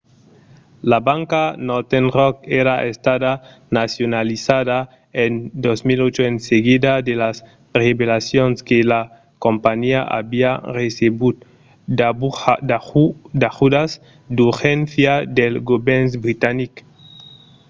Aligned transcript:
la 0.91 0.99
banca 1.07 1.43
northern 1.69 2.07
rock 2.17 2.35
èra 2.61 2.75
estada 2.91 3.31
nacionalizada 3.79 4.79
en 5.23 5.31
2008 5.65 6.21
en 6.31 6.37
seguida 6.49 6.91
de 7.07 7.13
las 7.23 7.37
revelacions 7.83 8.55
que 8.67 8.79
la 8.91 9.01
companhiá 9.45 10.01
aviá 10.19 10.51
recebut 10.79 11.35
d'ajudas 13.41 13.91
d'urgéncia 14.35 15.13
del 15.37 15.53
govèrn 15.69 16.07
britanic 16.23 16.73